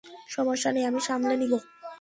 [0.29, 1.53] সমস্যা নেই, আমি সামলে নিব।